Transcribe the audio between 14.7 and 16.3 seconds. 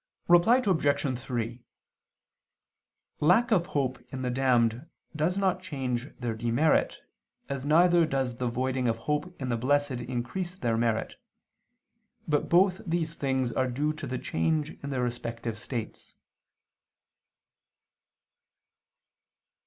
in their respective states.